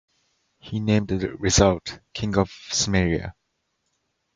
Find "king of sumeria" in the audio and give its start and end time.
2.15-3.33